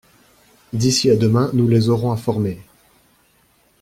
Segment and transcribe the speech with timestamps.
[0.73, 2.59] D’ici à demain nous les aurons informées.